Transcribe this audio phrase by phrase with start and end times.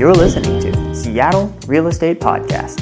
[0.00, 2.80] You're listening to Seattle Real Estate Podcast.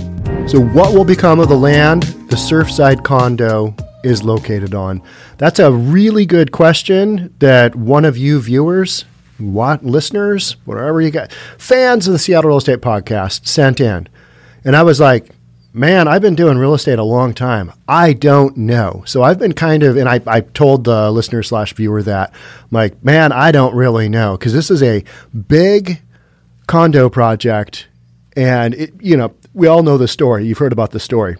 [0.48, 5.02] So, what will become of the land the Surfside condo is located on?
[5.36, 9.04] That's a really good question that one of you viewers,
[9.36, 14.08] what listeners, whatever you got, fans of the Seattle Real Estate Podcast sent in.
[14.64, 15.28] And I was like,
[15.72, 17.72] man, I've been doing real estate a long time.
[17.88, 19.02] I don't know.
[19.06, 22.32] So I've been kind of, and I, I told the listener slash viewer that,
[22.70, 25.02] like, man, I don't really know because this is a
[25.48, 26.00] big
[26.68, 27.88] condo project.
[28.36, 30.46] And, it, you know, we all know the story.
[30.46, 31.36] You've heard about the story.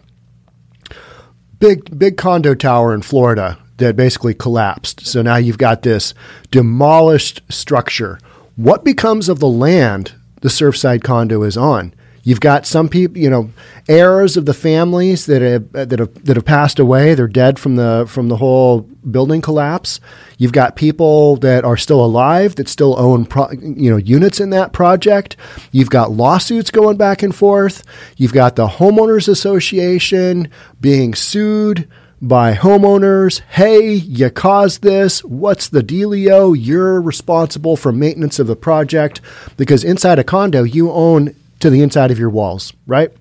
[1.61, 5.07] Big, big condo tower in Florida that basically collapsed.
[5.07, 6.13] So now you've got this
[6.51, 8.19] demolished structure.
[8.57, 11.95] What becomes of the land the Surfside condo is on?
[12.23, 13.51] You've got some people, you know,
[13.89, 17.15] heirs of the families that have that have that have passed away.
[17.15, 20.01] They're dead from the from the whole building collapse.
[20.37, 24.51] You've got people that are still alive that still own, pro, you know, units in
[24.51, 25.37] that project.
[25.73, 27.83] You've got lawsuits going back and forth.
[28.17, 31.89] You've got the homeowners association being sued
[32.21, 33.41] by homeowners.
[33.41, 35.25] Hey, you caused this.
[35.25, 36.57] What's the dealio?
[36.59, 39.21] You're responsible for maintenance of the project
[39.57, 43.13] because inside a condo, you own to the inside of your walls, right?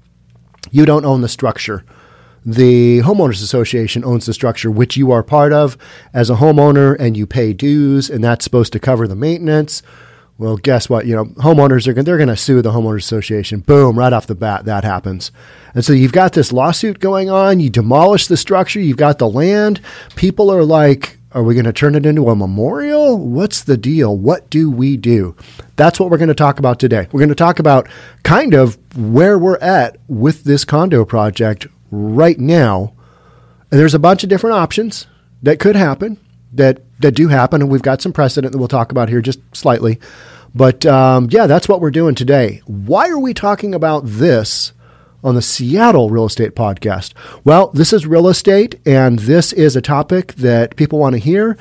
[0.72, 1.84] You don't own the structure.
[2.46, 5.78] The homeowners association owns the structure, which you are part of
[6.14, 9.84] as a homeowner, and you pay dues, and that's supposed to cover the maintenance.
[10.38, 11.08] Well, guess what?
[11.08, 13.62] You know, homeowners are they're going to sue the homeowners association.
[13.62, 15.32] Boom, right off the bat, that happens.
[15.74, 17.60] And so you've got this lawsuit going on.
[17.60, 18.80] You demolish the structure.
[18.80, 19.82] You've got the land.
[20.16, 23.17] People are like, are we going to turn it into a memorial?
[23.17, 24.17] What's the deal?
[24.17, 25.36] What do we do?
[25.75, 27.08] That's what we're going to talk about today.
[27.11, 27.88] We're going to talk about
[28.23, 32.94] kind of where we're at with this condo project right now.
[33.70, 35.08] And there's a bunch of different options
[35.44, 36.17] that could happen,
[36.53, 37.61] that, that do happen.
[37.61, 40.00] And we've got some precedent that we'll talk about here just slightly.
[40.55, 42.61] But um, yeah, that's what we're doing today.
[42.66, 44.72] Why are we talking about this?
[45.23, 47.14] On the Seattle Real Estate Podcast.
[47.44, 51.58] Well, this is real estate, and this is a topic that people want to hear.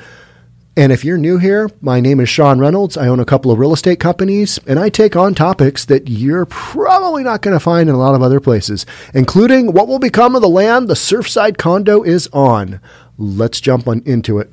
[0.75, 2.97] And if you're new here, my name is Sean Reynolds.
[2.97, 6.45] I own a couple of real estate companies, and I take on topics that you're
[6.45, 10.35] probably not going to find in a lot of other places, including what will become
[10.35, 12.79] of the land the Surfside condo is on.
[13.17, 14.51] Let's jump on into it.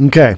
[0.00, 0.36] Okay.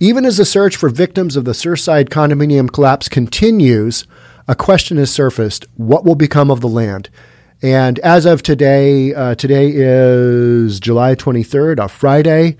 [0.00, 4.06] Even as the search for victims of the Surfside condominium collapse continues,
[4.48, 7.10] a question has surfaced what will become of the land?
[7.60, 12.56] And as of today, uh, today is July 23rd, a Friday.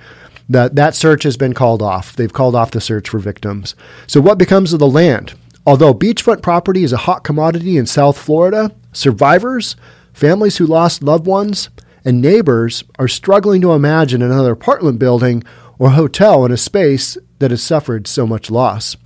[0.50, 2.14] That, that search has been called off.
[2.14, 3.74] They've called off the search for victims.
[4.06, 5.34] So, what becomes of the land?
[5.66, 9.76] Although beachfront property is a hot commodity in South Florida, survivors,
[10.14, 11.68] families who lost loved ones,
[12.02, 15.44] and neighbors are struggling to imagine another apartment building
[15.78, 18.96] or hotel in a space that has suffered so much loss.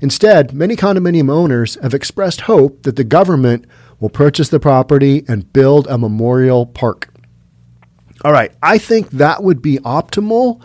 [0.00, 3.66] Instead, many condominium owners have expressed hope that the government
[3.98, 7.12] will purchase the property and build a memorial park.
[8.24, 10.62] All right, I think that would be optimal.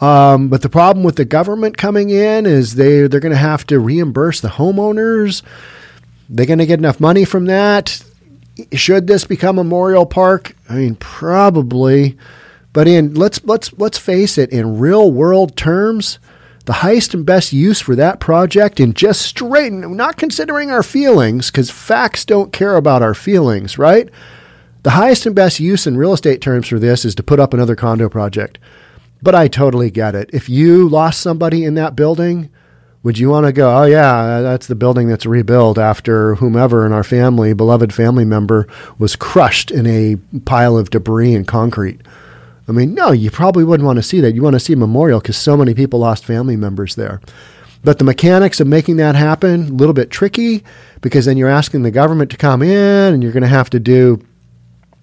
[0.00, 3.66] Um, but the problem with the government coming in is they they're going to have
[3.68, 5.42] to reimburse the homeowners.
[6.28, 8.04] They're going to get enough money from that.
[8.72, 10.56] Should this become a memorial park?
[10.68, 12.16] I mean, probably.
[12.72, 16.18] But in let's let's let's face it, in real world terms,
[16.64, 21.50] the highest and best use for that project and just straight, not considering our feelings,
[21.50, 24.08] because facts don't care about our feelings, right?
[24.82, 27.52] The highest and best use in real estate terms for this is to put up
[27.54, 28.58] another condo project.
[29.22, 30.30] But I totally get it.
[30.32, 32.50] If you lost somebody in that building,
[33.02, 36.92] would you want to go, oh, yeah, that's the building that's rebuilt after whomever in
[36.92, 38.66] our family, beloved family member,
[38.98, 42.00] was crushed in a pile of debris and concrete?
[42.66, 44.34] I mean, no, you probably wouldn't want to see that.
[44.34, 47.20] You want to see memorial because so many people lost family members there.
[47.82, 50.64] But the mechanics of making that happen, a little bit tricky
[51.02, 53.80] because then you're asking the government to come in and you're going to have to
[53.80, 54.24] do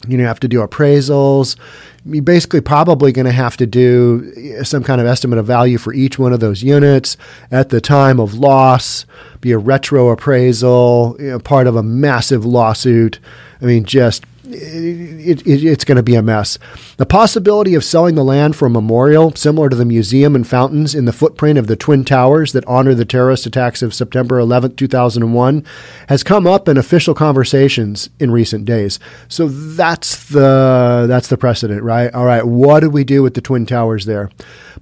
[0.07, 1.57] you know, have to do appraisals.
[2.05, 5.78] You're basically probably going to have to do eh, some kind of estimate of value
[5.78, 7.17] for each one of those units
[7.51, 9.05] at the time of loss,
[9.41, 13.19] be a retro appraisal, you know, part of a massive lawsuit.
[13.61, 16.58] I mean, just it, it, it's going to be a mess.
[16.98, 20.94] The possibility of selling the land for a memorial, similar to the museum and fountains
[20.96, 24.76] in the footprint of the Twin Towers that honor the terrorist attacks of September 11,
[24.76, 25.66] 2001,
[26.08, 29.00] has come up in official conversations in recent days.
[29.28, 32.14] So that's the that's the precedent, right?
[32.14, 34.30] All right, what do we do with the Twin Towers there?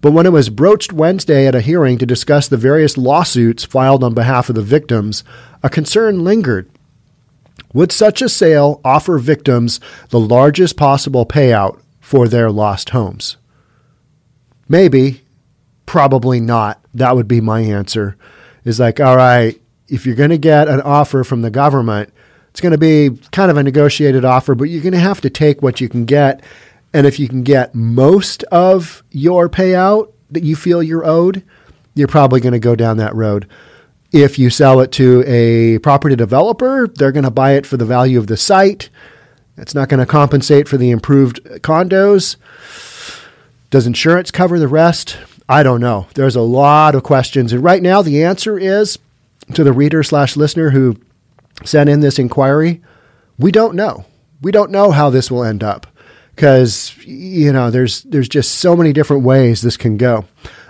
[0.01, 4.03] But when it was broached Wednesday at a hearing to discuss the various lawsuits filed
[4.03, 5.23] on behalf of the victims,
[5.61, 6.69] a concern lingered
[7.73, 9.79] would such a sale offer victims
[10.09, 13.37] the largest possible payout for their lost homes?
[14.67, 15.21] Maybe,
[15.85, 16.79] probably not.
[16.93, 18.17] That would be my answer.
[18.63, 22.13] Is like, all right, if you're going to get an offer from the government,
[22.49, 25.29] it's going to be kind of a negotiated offer, but you're going to have to
[25.29, 26.43] take what you can get.
[26.93, 31.43] And if you can get most of your payout that you feel you're owed,
[31.93, 33.47] you're probably going to go down that road.
[34.11, 37.85] If you sell it to a property developer, they're going to buy it for the
[37.85, 38.89] value of the site.
[39.57, 42.37] It's not going to compensate for the improved condos.
[43.69, 45.17] Does insurance cover the rest?
[45.47, 46.07] I don't know.
[46.15, 47.53] There's a lot of questions.
[47.53, 48.97] And right now, the answer is
[49.53, 50.97] to the reader slash listener who
[51.63, 52.81] sent in this inquiry
[53.39, 54.05] we don't know.
[54.41, 55.87] We don't know how this will end up
[56.35, 60.25] because, you know, there's, there's just so many different ways this can go.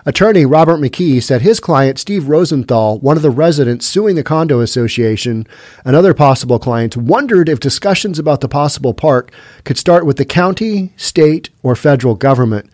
[0.06, 4.62] Attorney Robert McKee said his client, Steve Rosenthal, one of the residents suing the condo
[4.62, 5.46] association
[5.84, 9.32] and other possible clients, wondered if discussions about the possible park
[9.66, 12.70] could start with the county, state, or federal government.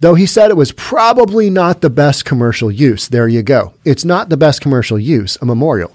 [0.00, 3.08] Though he said it was probably not the best commercial use.
[3.08, 3.74] There you go.
[3.84, 5.92] It's not the best commercial use, a memorial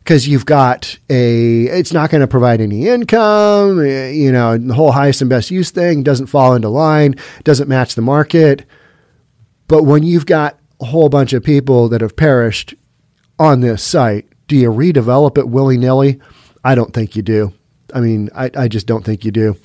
[0.00, 4.74] because you've got a it's not going to provide any income eh, you know the
[4.74, 8.66] whole highest and best use thing doesn't fall into line doesn't match the market
[9.68, 12.74] but when you've got a whole bunch of people that have perished
[13.38, 16.20] on this site, do you redevelop it willy nilly?
[16.62, 17.52] I don't think you do.
[17.94, 19.56] I mean, I, I just don't think you do.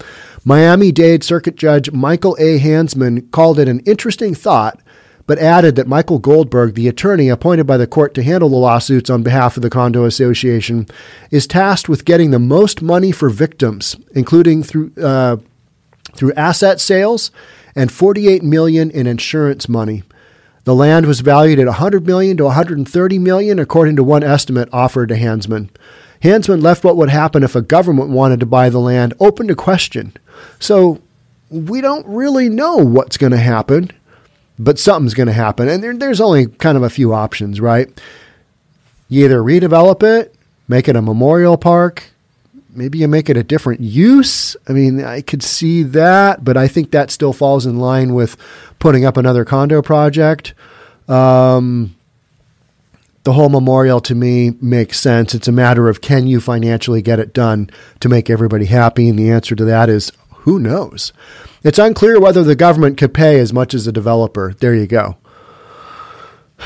[0.45, 2.59] Miami Dade Circuit Judge Michael A.
[2.59, 4.79] Hanzman called it an interesting thought,
[5.25, 9.09] but added that Michael Goldberg, the attorney appointed by the court to handle the lawsuits
[9.09, 10.87] on behalf of the Condo Association,
[11.31, 15.37] is tasked with getting the most money for victims, including through uh,
[16.13, 17.31] through asset sales
[17.79, 20.03] and 48 million in insurance money.
[20.65, 25.07] The land was valued at 100 million to 130 million according to one estimate offered
[25.09, 25.69] to Hanzman.
[26.21, 29.55] Hanzman left what would happen if a government wanted to buy the land open to
[29.55, 30.11] question.
[30.59, 31.01] So
[31.49, 33.91] we don't really know what's going to happen,
[34.59, 35.69] but something's going to happen.
[35.69, 37.87] And there, there's only kind of a few options, right?
[39.07, 40.35] You either redevelop it,
[40.67, 42.11] make it a memorial park,
[42.73, 44.55] maybe you make it a different use.
[44.67, 48.37] I mean, I could see that, but I think that still falls in line with
[48.79, 50.53] putting up another condo project.
[51.07, 51.95] Um,
[53.23, 55.35] the whole memorial to me makes sense.
[55.35, 57.69] It's a matter of can you financially get it done
[57.99, 59.09] to make everybody happy?
[59.09, 61.11] And the answer to that is who knows?
[61.63, 64.53] It's unclear whether the government could pay as much as a developer.
[64.53, 65.17] There you go.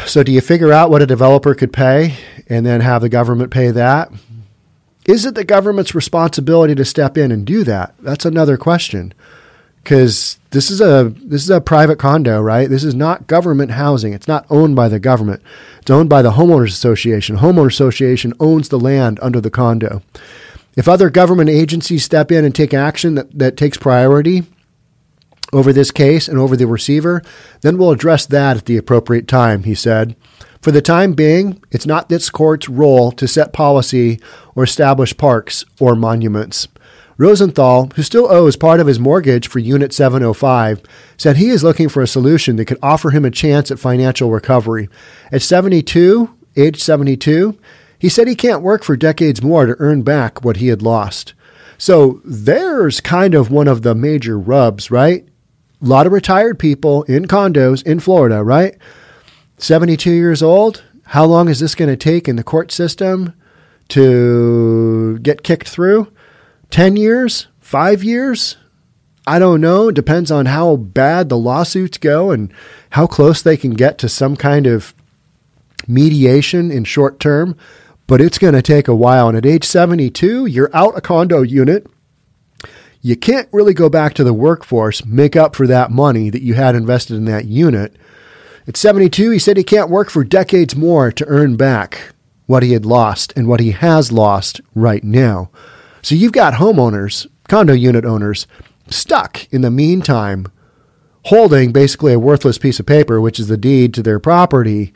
[0.05, 2.15] So, do you figure out what a developer could pay
[2.47, 4.11] and then have the government pay that?
[5.07, 7.93] Is it the government's responsibility to step in and do that?
[7.99, 9.13] That's another question.
[9.83, 12.69] Because this is a this is a private condo, right?
[12.69, 14.13] This is not government housing.
[14.13, 15.41] It's not owned by the government.
[15.81, 17.37] It's owned by the homeowners association.
[17.37, 20.01] Homeowner association owns the land under the condo.
[20.77, 24.43] If other government agencies step in and take action that, that takes priority
[25.51, 27.21] over this case and over the receiver,
[27.61, 30.15] then we'll address that at the appropriate time, he said.
[30.63, 34.21] For the time being, it's not this court's role to set policy
[34.55, 36.69] or establish parks or monuments.
[37.17, 40.81] Rosenthal, who still owes part of his mortgage for Unit 705,
[41.17, 44.31] said he is looking for a solution that could offer him a chance at financial
[44.31, 44.87] recovery.
[45.33, 47.59] At 72, age 72,
[47.99, 51.33] he said he can't work for decades more to earn back what he had lost.
[51.77, 55.27] So there's kind of one of the major rubs, right?
[55.81, 58.77] A lot of retired people in condos in Florida, right?
[59.63, 60.83] 72 years old.
[61.05, 63.33] How long is this going to take in the court system
[63.87, 66.11] to get kicked through?
[66.69, 67.47] 10 years?
[67.61, 68.57] Five years?
[69.25, 69.87] I don't know.
[69.87, 72.51] It depends on how bad the lawsuits go and
[72.89, 74.93] how close they can get to some kind of
[75.87, 77.55] mediation in short term.
[78.05, 79.29] But it's going to take a while.
[79.29, 81.87] And at age 72, you're out a condo unit.
[82.99, 86.55] You can't really go back to the workforce, make up for that money that you
[86.55, 87.95] had invested in that unit.
[88.65, 92.13] At 72, he said he can't work for decades more to earn back
[92.45, 95.49] what he had lost and what he has lost right now.
[96.01, 98.47] So you've got homeowners, condo unit owners,
[98.89, 100.47] stuck in the meantime,
[101.25, 104.93] holding basically a worthless piece of paper, which is the deed to their property.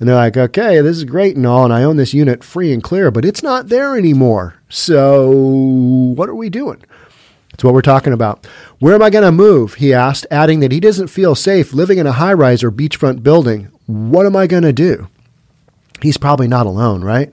[0.00, 2.72] And they're like, okay, this is great and all, and I own this unit free
[2.72, 4.56] and clear, but it's not there anymore.
[4.68, 6.82] So what are we doing?
[7.54, 8.44] That's what we're talking about.
[8.80, 9.74] Where am I going to move?
[9.74, 13.22] He asked, adding that he doesn't feel safe living in a high rise or beachfront
[13.22, 13.70] building.
[13.86, 15.06] What am I going to do?
[16.02, 17.32] He's probably not alone, right?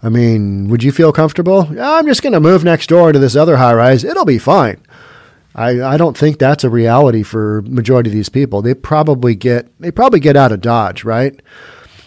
[0.00, 1.66] I mean, would you feel comfortable?
[1.76, 4.04] I'm just going to move next door to this other high rise.
[4.04, 4.80] It'll be fine.
[5.56, 8.62] I, I don't think that's a reality for majority of these people.
[8.62, 11.42] They probably get they probably get out of Dodge, right?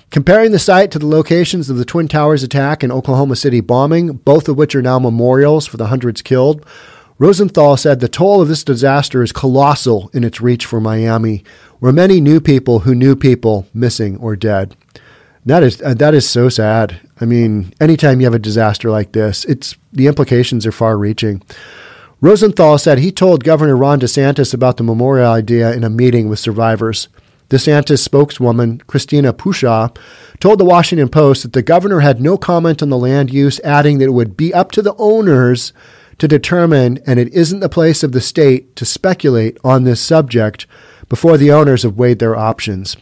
[0.09, 4.13] Comparing the site to the locations of the Twin Towers attack and Oklahoma City bombing,
[4.13, 6.65] both of which are now memorials for the hundreds killed,
[7.21, 11.43] Rosenthal said the toll of this disaster is colossal in its reach for Miami,
[11.77, 14.75] where many knew people who knew people missing or dead.
[15.45, 16.99] That is uh, that is so sad.
[17.19, 21.43] I mean, anytime you have a disaster like this, it's the implications are far-reaching.
[22.21, 26.39] Rosenthal said he told Governor Ron DeSantis about the memorial idea in a meeting with
[26.39, 27.07] survivors.
[27.51, 29.95] DeSantis spokeswoman Christina Pushaw
[30.39, 33.99] told the Washington Post that the governor had no comment on the land use, adding
[33.99, 35.71] that it would be up to the owners
[36.21, 40.67] to determine, and it isn't the place of the state to speculate on this subject
[41.09, 42.95] before the owners have weighed their options.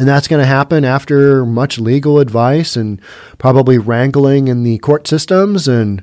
[0.00, 3.00] And that's going to happen after much legal advice and
[3.38, 6.02] probably wrangling in the court systems and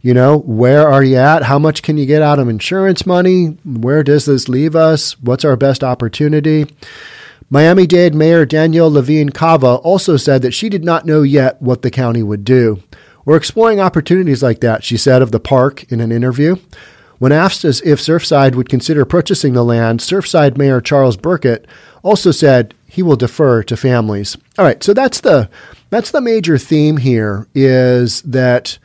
[0.00, 1.44] you know, where are you at?
[1.44, 3.56] How much can you get out of insurance money?
[3.64, 5.16] Where does this leave us?
[5.20, 6.66] What's our best opportunity?
[7.50, 11.82] Miami Dade Mayor Danielle Levine Cava also said that she did not know yet what
[11.82, 12.82] the county would do.
[13.24, 16.56] We're exploring opportunities like that, she said of the park in an interview.
[17.18, 21.66] When asked as if Surfside would consider purchasing the land, Surfside Mayor Charles Burkett
[22.02, 24.36] also said he will defer to families.
[24.58, 25.48] All right, so that's the
[25.88, 28.78] that's the major theme here is that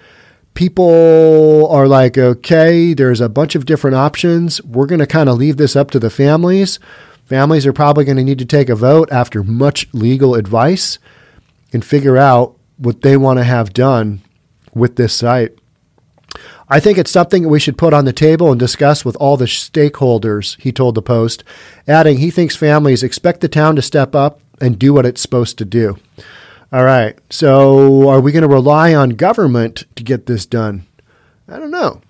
[0.53, 4.63] people are like, okay, there's a bunch of different options.
[4.63, 6.79] We're going to kind of leave this up to the families.
[7.25, 10.99] Families are probably going to need to take a vote after much legal advice
[11.73, 14.21] and figure out what they want to have done
[14.73, 15.57] with this site.
[16.69, 19.37] I think it's something that we should put on the table and discuss with all
[19.37, 21.43] the stakeholders, he told the Post,
[21.87, 25.57] adding he thinks families expect the town to step up and do what it's supposed
[25.57, 25.97] to do.
[26.71, 27.17] All right.
[27.29, 30.85] So are we going to rely on government to get this done?
[31.47, 32.01] I don't know.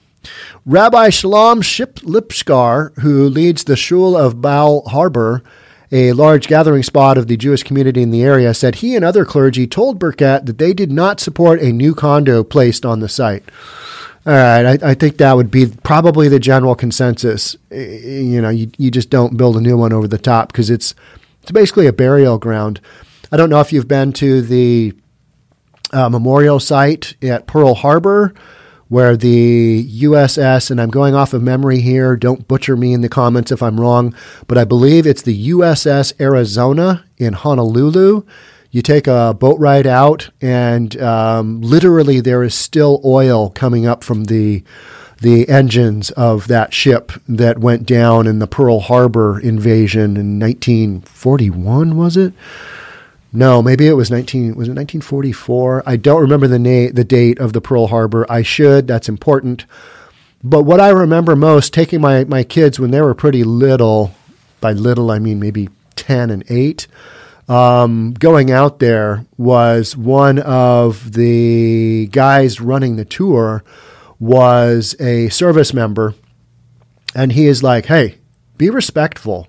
[0.65, 5.43] Rabbi Shalom Ship Lipskar, who leads the Shul of Bal Harbour,
[5.91, 9.25] a large gathering spot of the Jewish community in the area, said he and other
[9.25, 13.43] clergy told Burkett that they did not support a new condo placed on the site.
[14.25, 17.55] All right, I, I think that would be probably the general consensus.
[17.71, 20.93] You know, you, you just don't build a new one over the top because it's
[21.41, 22.81] it's basically a burial ground.
[23.31, 24.93] I don't know if you've been to the
[25.93, 28.33] uh, memorial site at Pearl Harbor
[28.89, 33.09] where the USS, and I'm going off of memory here, don't butcher me in the
[33.09, 34.15] comments if I'm wrong,
[34.47, 38.23] but I believe it's the USS Arizona in Honolulu.
[38.71, 44.03] You take a boat ride out, and um, literally there is still oil coming up
[44.03, 44.63] from the
[45.19, 51.97] the engines of that ship that went down in the Pearl Harbor invasion in 1941,
[51.97, 52.33] was it?
[53.33, 55.83] No, maybe it was 19 was it 1944?
[55.85, 58.25] I don't remember the na- the date of the Pearl Harbor.
[58.29, 59.65] I should, that's important.
[60.43, 64.13] But what I remember most taking my my kids when they were pretty little,
[64.61, 66.87] by little I mean maybe 10 and 8,
[67.49, 73.63] um, going out there was one of the guys running the tour
[74.19, 76.13] was a service member
[77.13, 78.15] and he is like, "Hey,
[78.57, 79.47] be respectful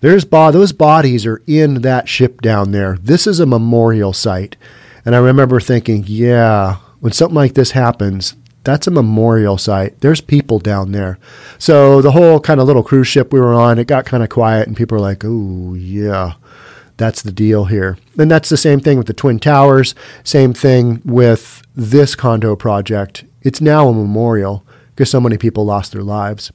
[0.00, 2.96] there's bo- those bodies are in that ship down there.
[3.00, 4.56] This is a memorial site.
[5.04, 10.00] And I remember thinking, yeah, when something like this happens, that's a memorial site.
[10.00, 11.18] There's people down there.
[11.58, 14.28] So the whole kind of little cruise ship we were on, it got kind of
[14.28, 16.34] quiet and people were like, "Oh, yeah.
[16.98, 21.00] That's the deal here." And that's the same thing with the Twin Towers, same thing
[21.04, 23.24] with this condo project.
[23.42, 24.64] It's now a memorial
[24.98, 26.50] because so many people lost their lives.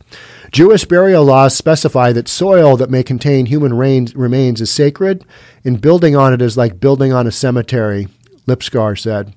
[0.51, 5.23] Jewish burial laws specify that soil that may contain human remains is sacred,
[5.63, 8.09] and building on it is like building on a cemetery,
[8.45, 9.33] Lipskar said.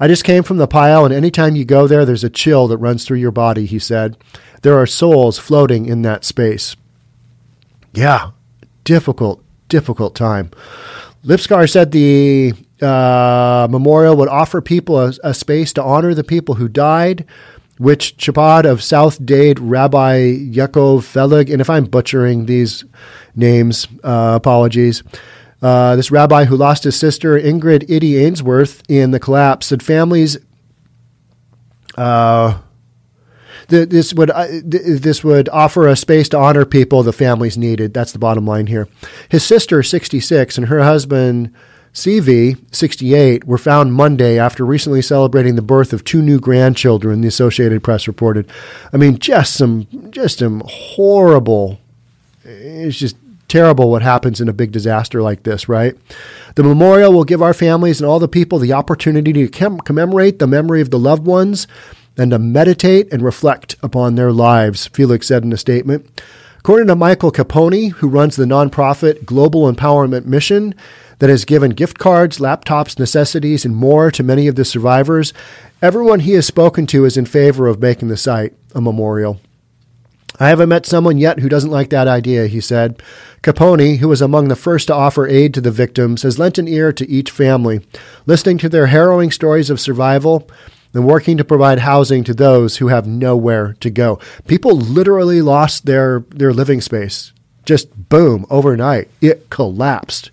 [0.00, 2.78] I just came from the pile, and anytime you go there, there's a chill that
[2.78, 4.16] runs through your body, he said.
[4.62, 6.76] There are souls floating in that space.
[7.92, 8.30] Yeah,
[8.84, 10.50] difficult, difficult time.
[11.26, 16.54] Lipskar said the uh, memorial would offer people a, a space to honor the people
[16.54, 17.26] who died,
[17.78, 22.84] which Chabad of South Dade Rabbi Yaakov Fellig, and if I'm butchering these
[23.34, 25.02] names, uh, apologies.
[25.62, 30.36] Uh, this rabbi who lost his sister Ingrid Itty Ainsworth in the collapse said families.
[31.96, 32.58] Uh,
[33.68, 37.56] th- this would uh, th- this would offer a space to honor people the families
[37.56, 37.94] needed.
[37.94, 38.86] That's the bottom line here.
[39.30, 41.54] His sister, 66, and her husband
[41.96, 47.28] Tzvi 68 were found Monday after recently celebrating the birth of two new grandchildren, the
[47.28, 48.46] Associated Press reported.
[48.92, 51.80] I mean, just some, just some horrible,
[52.44, 53.16] it's just
[53.48, 55.96] terrible what happens in a big disaster like this, right?
[56.54, 60.38] The memorial will give our families and all the people the opportunity to com- commemorate
[60.38, 61.66] the memory of the loved ones
[62.18, 66.20] and to meditate and reflect upon their lives, Fellig said in a statement.
[66.58, 70.74] According to Michael Capone, who runs the nonprofit Global Empowerment Mission,
[71.18, 75.32] that has given gift cards, laptops, necessities, and more to many of the survivors.
[75.80, 79.40] Everyone he has spoken to is in favor of making the site a memorial.
[80.38, 83.02] I haven't met someone yet who doesn't like that idea, he said.
[83.42, 86.68] Capone, who was among the first to offer aid to the victims, has lent an
[86.68, 87.80] ear to each family,
[88.26, 90.48] listening to their harrowing stories of survival
[90.92, 94.18] and working to provide housing to those who have nowhere to go.
[94.46, 97.32] People literally lost their, their living space.
[97.64, 99.08] Just boom, overnight.
[99.20, 100.30] It collapsed.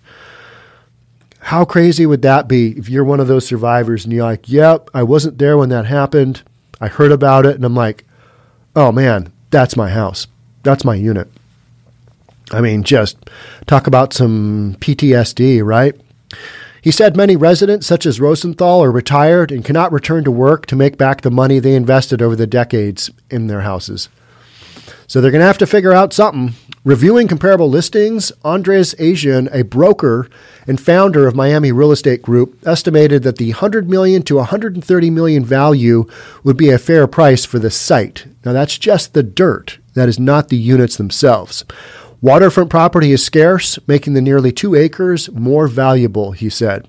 [1.44, 4.88] How crazy would that be if you're one of those survivors and you're like, yep,
[4.94, 6.42] I wasn't there when that happened.
[6.80, 8.06] I heard about it and I'm like,
[8.74, 10.26] oh man, that's my house.
[10.62, 11.28] That's my unit.
[12.50, 13.18] I mean, just
[13.66, 15.94] talk about some PTSD, right?
[16.80, 20.76] He said many residents, such as Rosenthal, are retired and cannot return to work to
[20.76, 24.08] make back the money they invested over the decades in their houses.
[25.06, 26.54] So they're going to have to figure out something.
[26.84, 30.28] Reviewing comparable listings, Andres Asion, a broker
[30.66, 35.42] and founder of Miami Real Estate Group, estimated that the 100 million to 130 million
[35.46, 36.04] value
[36.42, 38.26] would be a fair price for the site.
[38.44, 39.78] Now that's just the dirt.
[39.94, 41.64] That is not the units themselves.
[42.20, 46.86] Waterfront property is scarce, making the nearly two acres more valuable, he said.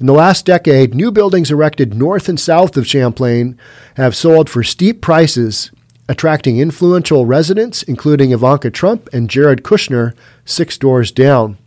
[0.00, 3.58] In the last decade, new buildings erected north and south of Champlain
[3.96, 5.70] have sold for steep prices
[6.08, 11.58] attracting influential residents, including Ivanka Trump and Jared Kushner, six doors down.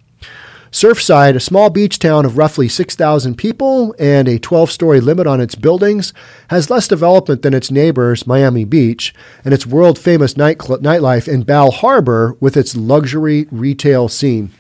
[0.72, 5.42] Surfside, a small beach town of roughly 6,000 people and a 12 story limit on
[5.42, 6.14] its buildings,
[6.52, 11.28] has less development than its neighbors, Miami Beach, and its world famous night cl- nightlife
[11.28, 14.52] in Bal Harbour with its luxury retail scene.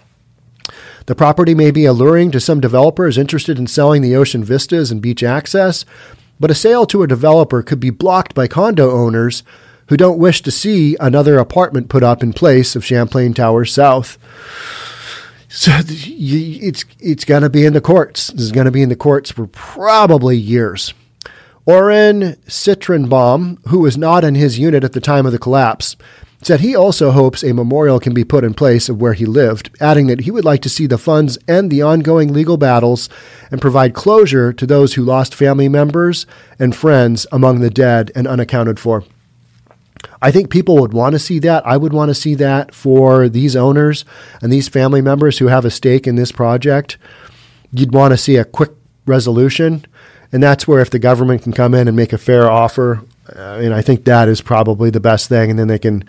[1.06, 5.02] The property may be alluring to some developers interested in selling the ocean vistas and
[5.02, 5.86] beach access,
[6.40, 9.44] but a sale to a developer could be blocked by condo owners
[9.90, 14.18] who don't wish to see another apartment put up in place of Champlain Towers South.
[15.50, 18.28] So it's it's going to be in the courts.
[18.28, 20.94] This is going to be in the courts for probably years.
[21.66, 25.96] Oren Cytrynbaum, who was not in his unit at the time of the collapse,
[26.44, 29.72] said he also hopes a memorial can be put in place of where he lived,
[29.82, 33.10] adding that he would like to see the funds end the ongoing legal battles
[33.50, 36.28] and provide closure to those who lost family members
[36.60, 39.04] and friends among the dead and unaccounted for.
[40.22, 41.66] I think people would want to see that.
[41.66, 44.04] I would want to see that for these owners
[44.42, 46.98] and these family members who have a stake in this project.
[47.72, 48.72] You'd want to see a quick
[49.06, 49.86] resolution.
[50.32, 53.02] And that's where if the government can come in and make a fair offer,
[53.36, 55.50] uh, and I think that is probably the best thing.
[55.50, 56.04] And then they can,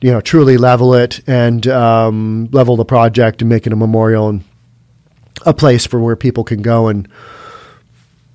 [0.00, 4.28] you know, truly level it and um, level the project and make it a memorial
[4.28, 4.44] and
[5.44, 7.08] a place for where people can go and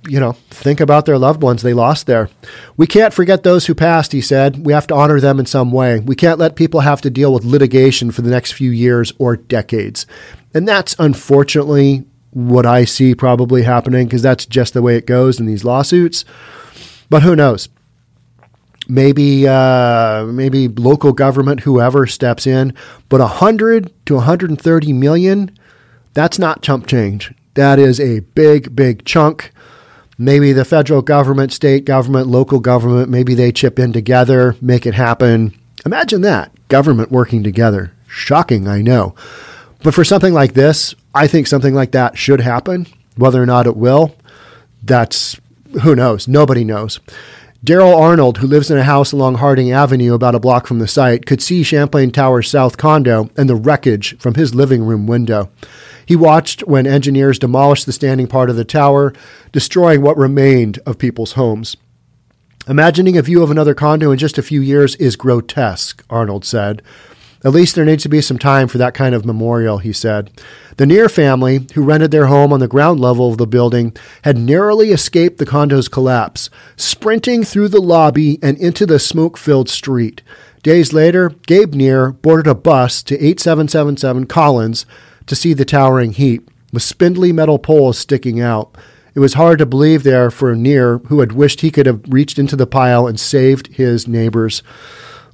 [0.08, 2.30] you know, think about their loved ones they lost there.
[2.78, 4.65] We can't forget those who passed, he said.
[4.65, 6.00] We have to honor them in some way.
[6.00, 9.36] We can't let people have to deal with litigation for the next few years or
[9.36, 10.08] decades.
[10.54, 15.39] And that's unfortunately what I see probably happening because that's just the way it goes
[15.39, 16.24] in these lawsuits.
[17.10, 17.70] But who knows?
[18.89, 22.74] Maybe uh, maybe local government, whoever steps in,
[23.10, 25.58] but 100 to 130 million,
[26.13, 27.34] that's not chump change.
[27.56, 29.52] That is a big, big chunk
[30.18, 34.94] maybe the federal government, state government, local government, maybe they chip in together, make it
[34.94, 35.58] happen.
[35.86, 37.92] Imagine that government working together.
[38.08, 39.16] Shocking, I know.
[39.84, 42.88] But for something like this, I think something like that should happen.
[43.16, 44.16] Whether or not it will,
[44.84, 45.40] that's
[45.84, 46.28] who knows.
[46.28, 47.00] Nobody knows.
[47.66, 50.88] Daryl Arnold, who lives in a house along Harding Avenue about a block from the
[50.88, 55.50] site, could see Champlain Tower's south condo and the wreckage from his living room window.
[56.08, 59.13] He watched when engineers demolished the standing part of the tower,
[59.52, 61.76] destroying what remained of people's homes.
[62.65, 66.82] Imagining a view of another condo in just a few years is grotesque, Arnold said.
[67.43, 70.32] At least there needs to be some time for that kind of memorial, he said.
[70.78, 74.38] The Nir family, who rented their home on the ground level of the building, had
[74.38, 80.22] narrowly escaped the condo's collapse, sprinting through the lobby and into the smoke filled street.
[80.63, 84.86] Days later, Gabe Nir boarded a bus to 8777 Collins
[85.28, 88.76] to see the towering heap, with spindly metal poles sticking out.
[89.16, 92.38] It was hard to believe there for Nir, who had wished he could have reached
[92.38, 94.62] into the pile and saved his neighbors.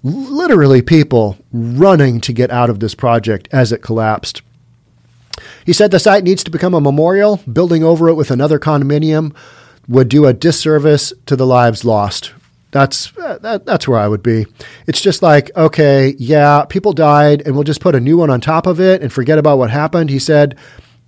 [0.04, 4.42] Literally, people running to get out of this project as it collapsed.
[5.66, 7.38] He said the site needs to become a memorial.
[7.52, 9.36] Building over it with another condominium
[9.88, 12.34] would do a disservice to the lives lost.
[12.74, 14.48] That's that, that's where I would be.
[14.88, 18.42] It's just like, okay, yeah, people died, and we'll just put a new one on
[18.42, 20.10] top of it and forget about what happened.
[20.10, 20.58] He said,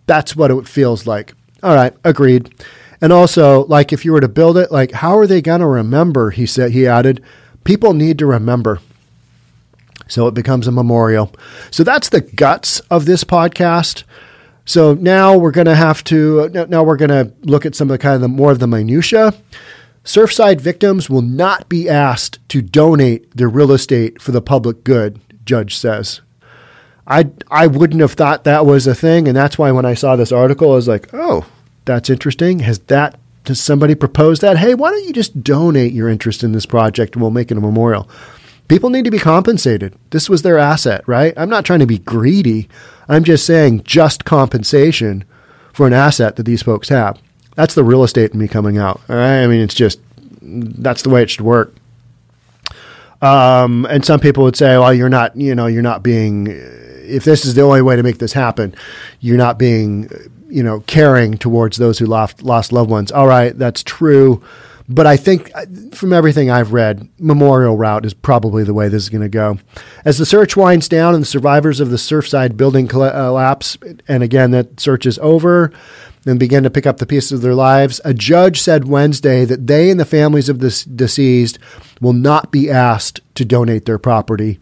[0.05, 1.33] that's what it feels like.
[1.63, 2.53] All right, agreed.
[3.01, 5.65] And also, like, if you were to build it, like, how are they going to
[5.67, 6.29] remember?
[6.29, 6.71] He said.
[6.71, 7.23] He added,
[7.63, 8.79] people need to remember.
[10.07, 11.33] So it becomes a memorial.
[11.71, 14.03] So that's the guts of this podcast.
[14.65, 17.93] So now we're going to have to now we're going to look at some of
[17.93, 19.33] the kind of the more of the minutia
[20.05, 25.19] Surfside victims will not be asked to donate their real estate for the public good,
[25.43, 26.21] judge says.
[27.07, 30.15] I, I wouldn't have thought that was a thing, and that's why when I saw
[30.15, 31.45] this article, I was like, oh,
[31.85, 32.59] that's interesting.
[32.59, 34.57] Has that does somebody propose that?
[34.57, 37.57] Hey, why don't you just donate your interest in this project and we'll make it
[37.57, 38.09] a memorial?
[38.67, 39.93] People need to be compensated.
[40.09, 41.33] This was their asset, right?
[41.37, 42.67] I'm not trying to be greedy.
[43.07, 45.23] I'm just saying just compensation
[45.73, 47.19] for an asset that these folks have.
[47.55, 49.01] That's the real estate in me coming out.
[49.09, 49.99] I mean, it's just
[50.41, 51.73] that's the way it should work.
[53.21, 57.23] Um, and some people would say, well, you're not, you know, you're not being, if
[57.23, 58.75] this is the only way to make this happen,
[59.19, 60.09] you're not being,
[60.47, 63.11] you know, caring towards those who lost, lost loved ones.
[63.11, 63.57] All right.
[63.57, 64.43] That's true.
[64.87, 69.03] But I think uh, from everything I've read, memorial route is probably the way this
[69.03, 69.57] is going to go.
[70.03, 74.51] As the search winds down and the survivors of the Surfside building collapse, and again,
[74.51, 75.71] that search is over,
[76.25, 79.67] and begin to pick up the pieces of their lives, a judge said Wednesday that
[79.67, 81.59] they and the families of the deceased
[82.01, 84.59] will not be asked to donate their property.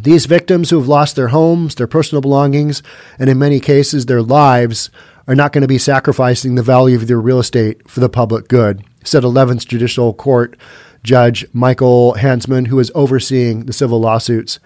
[0.00, 2.82] These victims who have lost their homes, their personal belongings,
[3.18, 4.90] and in many cases their lives
[5.26, 8.46] are not going to be sacrificing the value of their real estate for the public
[8.48, 10.56] good said 11th Judicial Court
[11.02, 14.58] Judge Michael Hanzman, who is overseeing the civil lawsuits.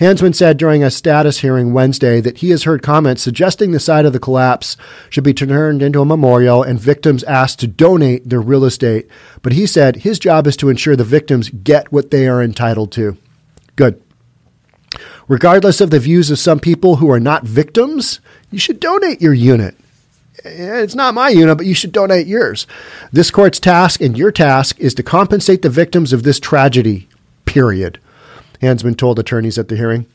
[0.00, 4.06] Hanzman said during a status hearing Wednesday that he has heard comments suggesting the site
[4.06, 4.76] of the collapse
[5.10, 9.08] should be turned into a memorial and victims asked to donate their real estate.
[9.42, 12.92] But he said his job is to ensure the victims get what they are entitled
[12.92, 13.16] to.
[13.74, 14.00] Good.
[15.26, 18.20] Regardless of the views of some people who are not victims,
[18.52, 19.74] you should donate your unit
[20.44, 22.68] eh, it's not my unit, but you should donate yours.
[23.10, 27.08] This court's task and your task is to compensate the victims of this tragedy,
[27.44, 27.98] period.
[28.60, 30.06] Hanzman told attorneys at the hearing.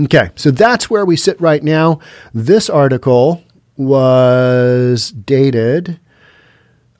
[0.00, 1.98] Okay, so that's where we sit right now.
[2.32, 3.42] This article
[3.76, 5.98] was dated.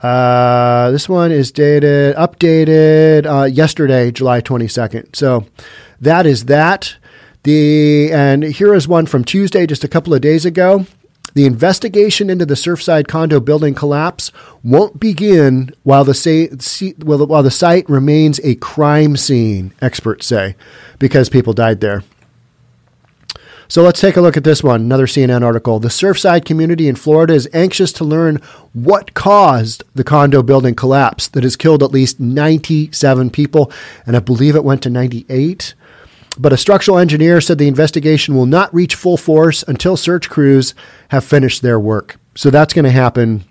[0.01, 5.15] Uh, this one is dated, updated uh, yesterday, July 22nd.
[5.15, 5.47] So
[6.01, 6.97] that is that.
[7.45, 10.87] The and here is one from Tuesday, just a couple of days ago.
[11.35, 17.89] The investigation into the Surfside condo building collapse won't begin while the, while the site
[17.89, 20.57] remains a crime scene, experts say,
[20.99, 22.03] because people died there.
[23.71, 24.81] So let's take a look at this one.
[24.81, 25.79] Another CNN article.
[25.79, 28.37] The Surfside community in Florida is anxious to learn
[28.73, 33.71] what caused the condo building collapse that has killed at least 97 people,
[34.07, 35.75] and I believe it went to 98.
[36.39, 40.75] But a structural engineer said the investigation will not reach full force until search crews
[41.09, 42.17] have finished their work.
[42.37, 43.45] So that's going to happen.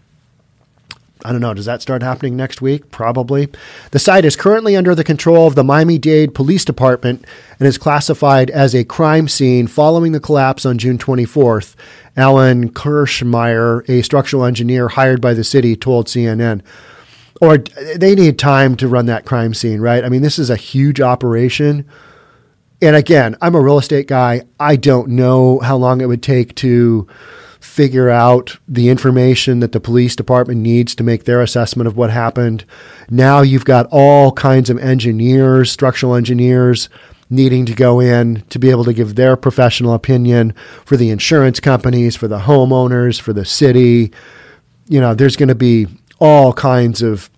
[1.26, 1.54] I don't know.
[1.54, 2.90] Does that start happening next week?
[2.90, 3.50] Probably.
[3.92, 7.26] The site is currently under the control of the Miami Dade Police Department
[7.60, 11.76] and is classified as a crime scene following the collapse on June 24th.
[12.16, 16.62] Allyn Kilsheimer, a structural engineer hired by the city, told CNN.
[17.42, 20.06] Or they need time to run that crime scene, right?
[20.06, 21.86] I mean, this is a huge operation
[22.82, 24.44] and again, I'm a real estate guy.
[24.60, 27.08] I don't know how long it would take to
[27.60, 32.10] figure out the information that the police department needs to make their assessment of what
[32.10, 32.66] happened.
[33.10, 36.90] Now you've got all kinds of engineers, structural engineers
[37.30, 40.54] needing to go in to be able to give their professional opinion
[40.86, 44.12] for the insurance companies, for the homeowners, for the city.
[44.88, 45.88] You know, there's going to be
[46.20, 47.30] all kinds of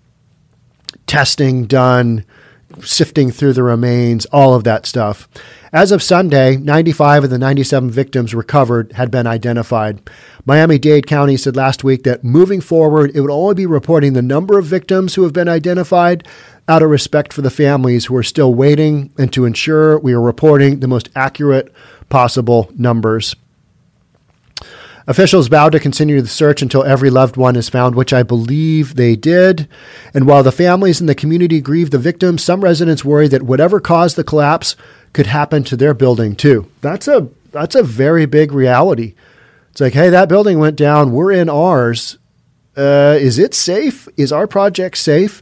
[1.07, 2.23] testing done
[2.81, 5.27] sifting through the remains, all of that stuff.
[5.71, 10.01] As of Sunday, 95 of the 97 victims recovered had been identified.
[10.45, 14.21] Miami Dade County said last week that moving forward, it would only be reporting the
[14.21, 16.27] number of victims who have been identified
[16.67, 20.21] out of respect for the families who are still waiting and to ensure we are
[20.21, 21.71] reporting the most accurate
[22.09, 23.35] possible numbers.
[25.09, 28.93] Officials vowed to continue the search until every loved one is found, which I believe
[28.93, 29.67] they did.
[30.13, 33.79] And while the families and the community grieve the victims, some residents worry that whatever
[33.79, 34.75] caused the collapse
[35.11, 36.69] could happen to their building too.
[36.81, 39.15] That's a that's a very big reality.
[39.71, 41.11] It's like, hey, that building went down.
[41.11, 42.19] We're in ours.
[42.77, 44.07] Uh, is it safe?
[44.15, 45.41] Is our project safe?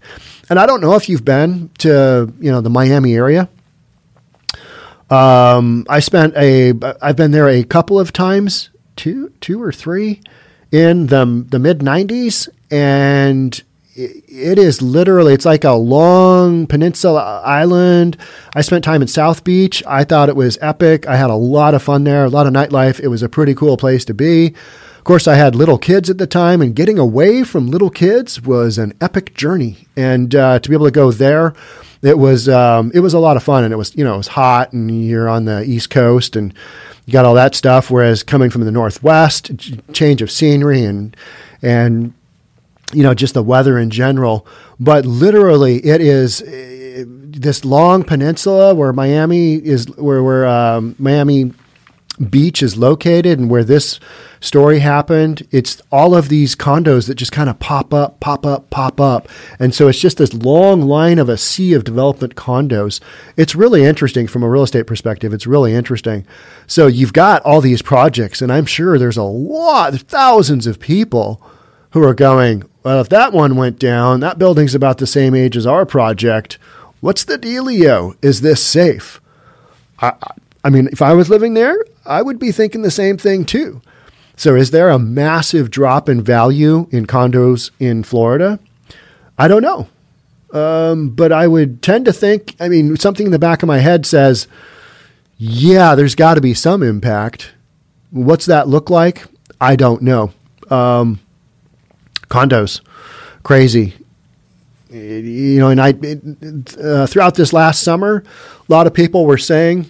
[0.50, 3.50] And I don't know if you've been to you know the Miami area.
[5.10, 10.22] Um, I spent a I've been there a couple of times two two or three
[10.72, 13.64] in the the mid 90s and
[13.96, 18.16] it is literally it's like a long peninsula island.
[18.54, 19.82] I spent time in south beach.
[19.88, 21.08] I thought it was epic.
[21.08, 23.00] I had a lot of fun there a lot of nightlife.
[23.00, 24.54] It was a pretty cool place to be.
[24.98, 28.42] Of course i had little kids at the time and getting away from little kids
[28.42, 29.88] was an epic journey.
[29.96, 31.56] And uh, to be able to go there
[32.02, 34.18] it was um, it was a lot of fun and it was you know it
[34.18, 36.54] was hot and you're on the east coast and
[37.08, 37.90] you got all that stuff.
[37.90, 39.50] Whereas coming from the northwest,
[39.94, 41.18] change of scenery and
[41.64, 42.14] and
[42.94, 44.48] you know, just the weather in general.
[44.80, 51.54] But literally, it is uh, this long peninsula where Miami is, where where um, Miami
[52.30, 54.00] Beach is located, and where this
[54.40, 55.48] story happened.
[55.52, 59.28] It's all of these condos that just kind of pop up, pop up, pop up,
[59.60, 63.00] and so it's just this long line of a sea of development condos.
[63.36, 65.34] It's really interesting from a real estate perspective.
[65.34, 66.26] It's really interesting.
[66.66, 71.42] So you've got all these projects, and I'm sure there's a lot, thousands of people
[71.92, 75.58] who are going, well, if that one went down, that building's about the same age
[75.58, 76.58] as our project.
[77.00, 78.16] What's the dealio?
[78.22, 79.22] Is this safe?
[80.00, 80.14] I,
[80.64, 83.82] I mean, if I was living there, I would be thinking the same thing too.
[84.38, 88.60] So, is there a massive drop in value in condos in Florida?
[89.36, 89.88] I don't know.
[90.54, 93.80] Um, but I would tend to think, I mean, something in the back of my
[93.80, 94.48] head says,
[95.38, 97.52] yeah, there's got to be some impact.
[98.12, 99.26] What's that look like?
[99.60, 100.32] I don't know.
[100.70, 101.20] Um,
[102.30, 102.82] condos,
[103.42, 103.96] crazy.
[104.92, 108.24] You know, and I it, uh, throughout this last summer,
[108.70, 109.90] a lot of people were saying,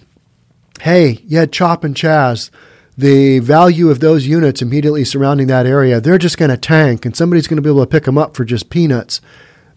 [0.80, 2.50] "Hey, you had Chop and Chaz."
[2.98, 7.14] The value of those units immediately surrounding that area, they're just going to tank and
[7.14, 9.20] somebody's going to be able to pick them up for just peanuts.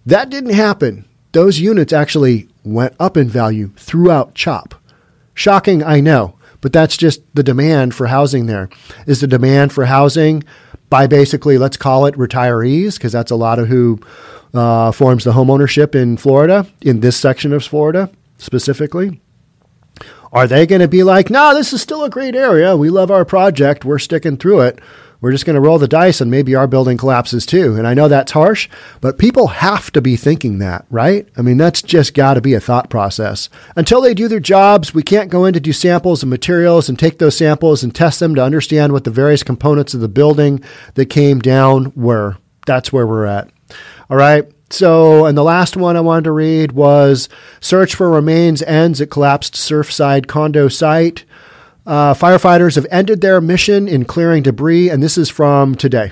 [0.05, 1.05] That didn't happen.
[1.31, 4.73] Those units actually went up in value throughout CHOP.
[5.35, 8.69] Shocking, I know, but that's just the demand for housing there.
[9.05, 10.43] Is the demand for housing
[10.89, 13.99] by basically, let's call it retirees, because that's a lot of who
[14.53, 19.21] uh, forms the homeownership in Florida, in this section of Florida specifically.
[20.31, 22.77] Are they going to be like, no, this is still a great area.
[22.77, 23.83] We love our project.
[23.83, 24.79] We're sticking through it.
[25.19, 27.75] We're just going to roll the dice and maybe our building collapses too.
[27.75, 28.67] And I know that's harsh,
[29.01, 31.27] but people have to be thinking that, right?
[31.37, 33.47] I mean, that's just got to be a thought process.
[33.75, 36.97] Until they do their jobs, we can't go in to do samples and materials and
[36.97, 40.63] take those samples and test them to understand what the various components of the building
[40.95, 42.37] that came down were.
[42.65, 43.51] That's where we're at.
[44.09, 44.51] All right.
[44.73, 47.27] So, and the last one I wanted to read was
[47.59, 51.25] Search for Remains Ends at Collapsed Surfside Condo Site.
[51.85, 56.11] Uh, firefighters have ended their mission in clearing debris, and this is from today.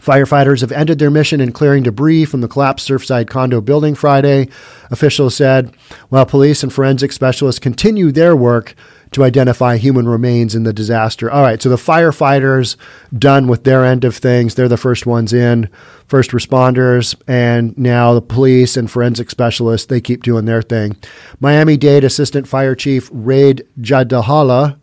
[0.00, 4.48] Firefighters have ended their mission in clearing debris from the collapsed Surfside condo building Friday.
[4.90, 5.72] Officials said,
[6.08, 8.74] while police and forensic specialists continue their work
[9.12, 11.30] to identify human remains in the disaster.
[11.30, 12.76] All right, so the firefighters
[13.16, 14.54] done with their end of things.
[14.54, 15.68] They're the first ones in,
[16.06, 20.96] first responders, and now the police and forensic specialists, they keep doing their thing.
[21.40, 24.78] Miami Dade Assistant Fire Chief Raide Jadallah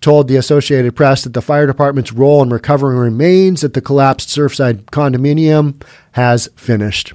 [0.00, 4.28] told the Associated Press that the fire department's role in recovering remains at the collapsed
[4.28, 7.12] Surfside condominium has finished.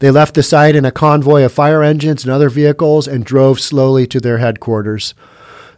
[0.00, 3.60] They left the site in a convoy of fire engines and other vehicles and drove
[3.60, 5.14] slowly to their headquarters.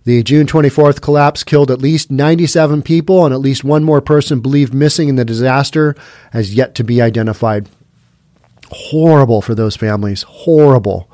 [0.04, 4.40] The June 24th collapse killed at least 97 people, and at least one more person
[4.40, 5.94] believed missing in the disaster
[6.32, 7.68] has yet to be identified.
[8.70, 10.22] Horrible for those families.
[10.22, 11.08] Horrible.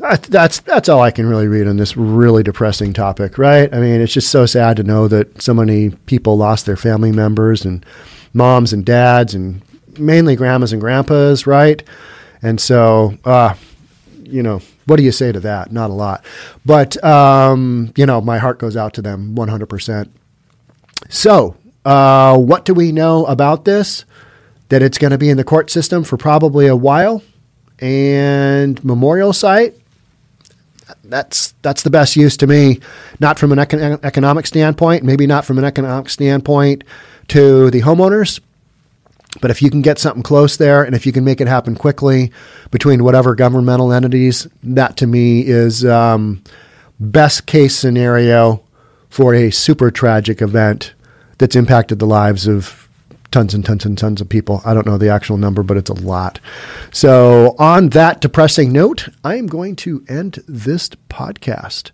[0.00, 3.72] That's that's all I can really read on this really depressing topic, right?
[3.74, 7.10] I mean, it's just so sad to know that so many people lost their family
[7.10, 7.84] members and
[8.32, 9.60] moms and dads and
[9.98, 11.82] mainly grandmas and grandpas, right?
[12.42, 13.54] And so, uh,
[14.22, 15.72] you know, what do you say to that?
[15.72, 16.24] Not a lot.
[16.64, 20.08] But, um, you know, my heart goes out to them 100%.
[21.08, 24.04] So, uh, what do we know about this?
[24.68, 27.22] That it's going to be in the court system for probably a while.
[27.80, 29.74] And memorial site,
[31.04, 32.80] that's that's the best use to me.
[33.20, 36.84] Not from an econ- economic standpoint, maybe not from an economic standpoint
[37.28, 38.40] to the homeowners,
[39.40, 41.74] but if you can get something close there and if you can make it happen
[41.74, 42.32] quickly
[42.70, 46.42] between whatever governmental entities, that to me is um,
[46.98, 48.62] best case scenario
[49.10, 50.94] for a super tragic event
[51.38, 52.88] that's impacted the lives of
[53.30, 54.62] tons and tons and tons of people.
[54.64, 56.40] I don't know the actual number, but it's a lot.
[56.90, 61.90] So, on that depressing note, I am going to end this podcast.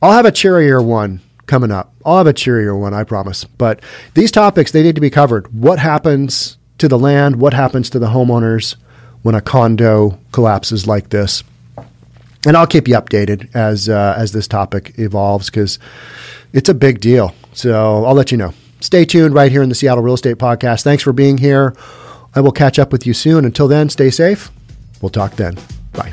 [0.00, 1.92] I'll have a cheerier one coming up.
[2.04, 3.44] I'll have a cheerier one, I promise.
[3.44, 3.80] But
[4.14, 5.52] these topics, they need to be covered.
[5.52, 8.74] What happens to the land, what happens to the homeowners
[9.22, 11.44] when a condo collapses like this.
[12.44, 15.78] And I'll keep you updated as uh, as this topic evolves because
[16.52, 17.36] it's a big deal.
[17.52, 18.52] So I'll let you know.
[18.80, 20.82] Stay tuned right here in the Seattle Real Estate Podcast.
[20.82, 21.72] Thanks for being here.
[22.34, 23.44] I will catch up with you soon.
[23.44, 24.50] Until then, stay safe.
[25.00, 25.56] We'll talk then.
[25.92, 26.12] Bye.